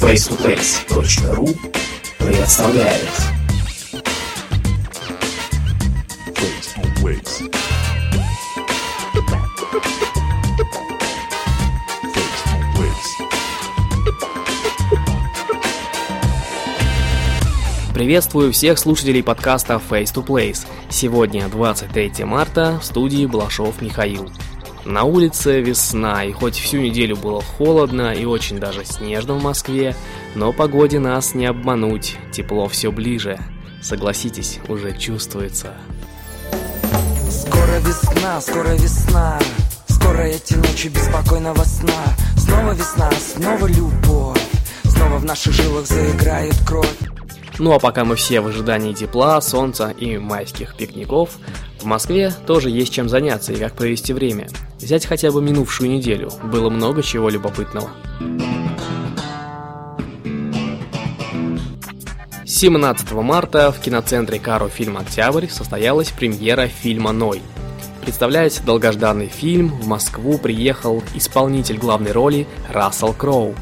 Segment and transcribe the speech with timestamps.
[0.00, 1.58] face2face.ru
[2.18, 3.08] представляет.
[17.92, 20.64] Приветствую всех слушателей подкаста Face to Place.
[20.88, 24.30] Сегодня 23 марта в студии Балашов Михаил.
[24.88, 29.94] На улице весна, и хоть всю неделю было холодно и очень даже снежно в Москве,
[30.34, 33.38] но погоде нас не обмануть, тепло все ближе.
[33.82, 35.74] Согласитесь, уже чувствуется.
[37.30, 39.38] Скоро весна, скоро весна
[39.88, 44.40] Скоро эти ночи беспокойного сна Снова весна, снова любовь
[44.84, 46.96] Снова в наших жилах заиграет кровь
[47.58, 51.38] Ну а пока мы все в ожидании тепла, солнца и майских пикников,
[51.80, 54.48] в Москве тоже есть чем заняться и как провести время.
[54.78, 57.90] Взять хотя бы минувшую неделю, было много чего любопытного.
[62.44, 67.42] 17 марта в киноцентре Каро Фильм Октябрь состоялась премьера фильма «Ной».
[68.02, 73.54] Представляясь долгожданный фильм, в Москву приехал исполнитель главной роли Рассел Кроу.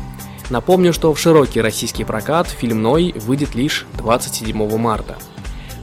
[0.49, 5.17] Напомню, что в широкий российский прокат фильм «Ной» выйдет лишь 27 марта.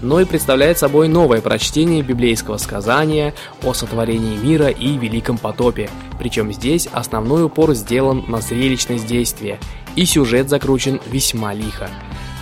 [0.01, 6.87] «Ной» представляет собой новое прочтение библейского сказания о сотворении мира и великом потопе, причем здесь
[6.91, 9.59] основной упор сделан на зрелищность действия,
[9.95, 11.89] и сюжет закручен весьма лихо.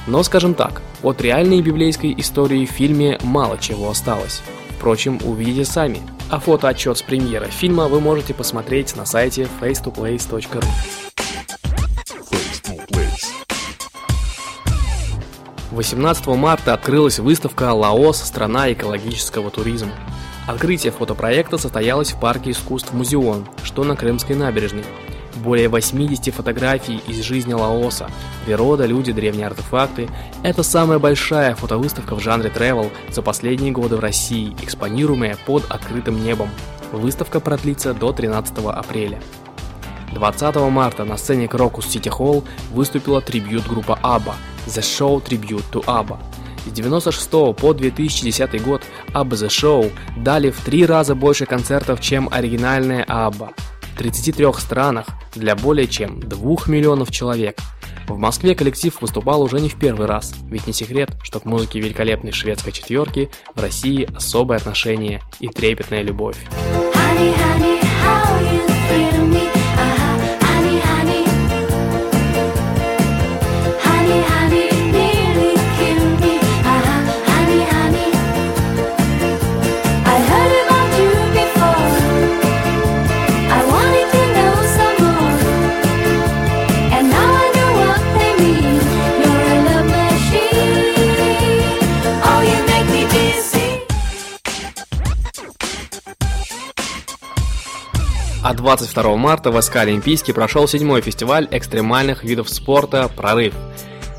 [0.08, 4.42] Но, скажем так, от реальной библейской истории в фильме мало чего осталось.
[4.78, 6.02] Впрочем, увидите сами.
[6.30, 11.11] А фотоотчет с премьеры фильма вы можете посмотреть на сайте face2place.ru.
[15.72, 18.22] 18 марта открылась выставка «Лаос.
[18.22, 19.92] Страна экологического туризма».
[20.46, 24.84] Открытие фотопроекта состоялось в парке искусств «Музеон», что на Крымской набережной.
[25.38, 28.12] Более 80 фотографий из жизни Лаоса,
[28.46, 30.10] природа, люди, древние артефакты.
[30.44, 36.22] Это самая большая фотовыставка в жанре travel за последние годы в России, экспонируемая под открытым
[36.22, 36.50] небом.
[36.92, 39.22] Выставка продлится до 13 апреля.
[40.14, 44.34] 20 марта на сцене Крокус Сити Холл выступила трибьют-группа ABBA
[44.68, 46.18] The Show Tribute to ABBA.
[46.66, 48.84] С 96 по 2010 год
[49.14, 53.54] ABBA The Show дали в три раза больше концертов, чем оригинальная ABBA.
[53.94, 57.58] В 33 странах для более чем 2 миллионов человек.
[58.08, 61.80] В Москве коллектив выступал уже не в первый раз, ведь не секрет, что к музыке
[61.80, 66.38] великолепной шведской четверки в России особое отношение и трепетная любовь.
[98.44, 103.54] А 22 марта в СК Олимпийский прошел седьмой фестиваль экстремальных видов спорта «Прорыв».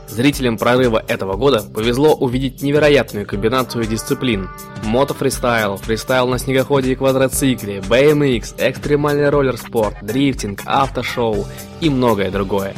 [0.06, 4.48] Зрителям «Прорыва» этого года повезло увидеть невероятную комбинацию дисциплин.
[4.84, 11.44] Мотофристайл, фристайл на снегоходе и квадроцикле, BMX, экстремальный роллер-спорт, дрифтинг, автошоу
[11.80, 12.76] и многое другое.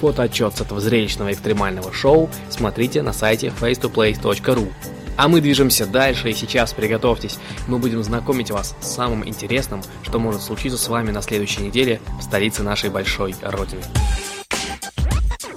[0.00, 4.72] Фотоотчет с этого зрелищного экстремального шоу смотрите на сайте face2place.ru.
[5.16, 10.18] А мы движемся дальше, и сейчас приготовьтесь, мы будем знакомить вас с самым интересным, что
[10.18, 13.82] может случиться с вами на следующей неделе в столице нашей большой родины.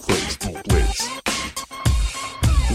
[0.08, 1.19] Face to Place.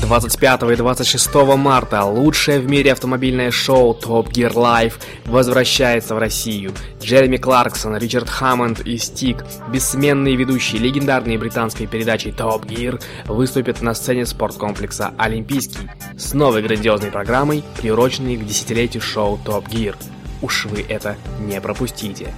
[0.02, 4.94] 25 и 26 марта лучшее в мире автомобильное шоу Top Gear Live
[5.26, 6.72] возвращается в Россию.
[7.00, 13.94] Джереми Кларксон, Ричард Хаммонд и Стик, бессменные ведущие легендарной британской передачи Top Gear, выступят на
[13.94, 19.96] сцене спорткомплекса Олимпийский с новой грандиозной программой, приуроченной к десятилетию шоу Top Gear.
[20.42, 22.34] Уж вы это не пропустите.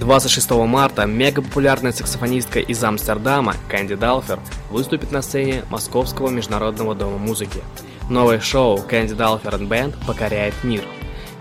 [0.00, 7.60] 26 марта мегапопулярная саксофонистка из Амстердама Кэнди Далфер выступит на сцене Московского международного дома музыки.
[8.08, 10.82] Новое шоу Кэнди Далфер Band покоряет мир.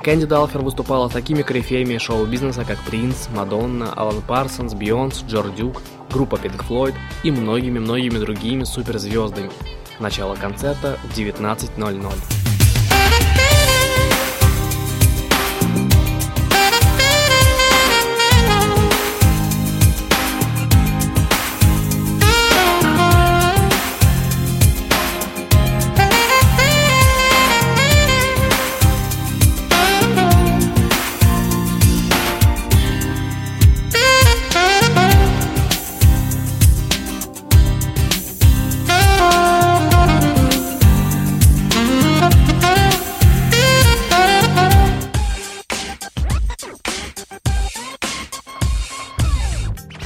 [0.01, 5.81] Кэнди Далфер выступала с такими корифеями шоу-бизнеса, как Принц, Мадонна, Алан Парсонс, Бейонсе, Джордж Дюк,
[6.09, 9.51] группа Pink Floyd и многими-многими другими суперзвездами.
[9.99, 12.38] Начало концерта в 19.00.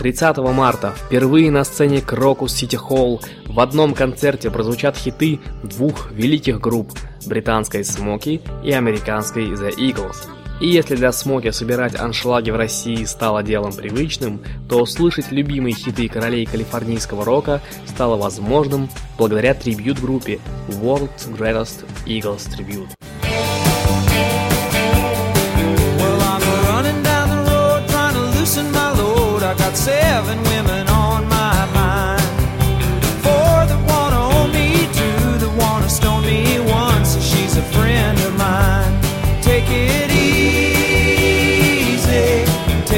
[0.04, 6.60] 30 марта впервые на сцене Крокус Сити Холл в одном концерте прозвучат хиты двух великих
[6.60, 6.92] групп–
[7.26, 10.28] британской Смоки и американской The Eagles.
[10.60, 16.10] И если для Смоки собирать аншлаги в России стало делом привычным, то услышать любимые хиты
[16.10, 22.90] королей калифорнийского рока стало возможным благодаря трибют-группе World's Greatest Eagles Tribute.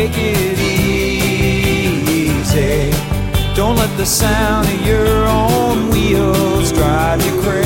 [0.06, 0.60] Take it
[1.70, 2.32] easy.
[3.56, 7.66] Don't let the sound of your own wheels drive you crazy.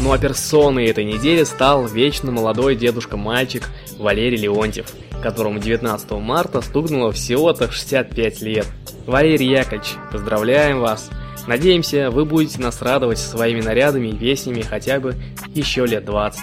[0.00, 4.92] Ну а персоной этой недели стал вечно молодой дедушка-мальчик Валерий Леонтьев,
[5.22, 8.66] которому 19 марта стукнуло всего-то 65 лет.
[9.06, 11.08] Валерий Яковлевич, поздравляем вас!
[11.46, 15.14] Надеемся, вы будете нас радовать своими нарядами и песнями хотя бы
[15.54, 16.40] еще лет 20.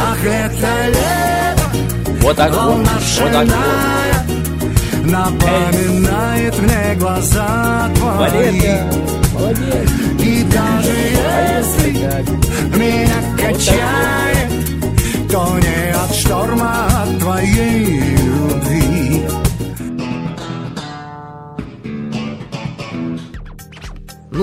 [0.00, 4.38] Ах, это лето, Вот так вот, вот так вот.
[5.04, 8.84] Напоминает мне глаза твои Валерка,
[9.32, 9.90] молодец!
[10.20, 12.26] И даже если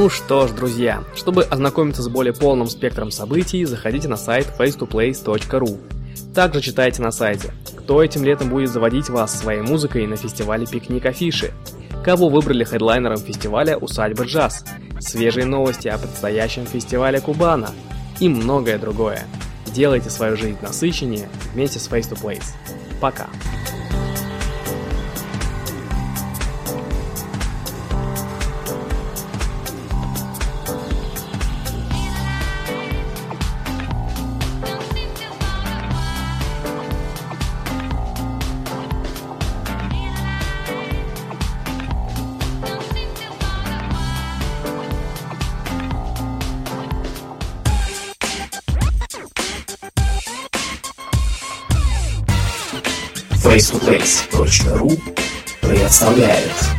[0.06, 5.80] Ну что ж, друзья, чтобы ознакомиться с более полным спектром событий, заходите на сайт face2place.ru.
[6.32, 11.08] Также читайте на сайте, кто этим летом будет заводить вас своей музыкой на фестивале «Пикник
[11.08, 11.54] Афиши»,
[12.04, 14.64] кого выбрали хедлайнером фестиваля «Усадьба Джаз»,
[15.00, 17.72] свежие новости о предстоящем фестивале Кубана
[18.20, 19.24] и многое другое.
[19.74, 22.54] Делайте свою жизнь насыщеннее вместе с Face to Place.
[23.02, 23.26] Пока!
[53.46, 55.00] face2place.ru
[55.62, 56.75] представляет